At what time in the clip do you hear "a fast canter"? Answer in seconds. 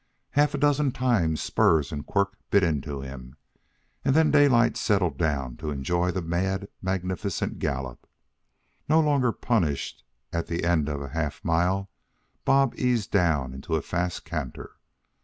13.75-14.71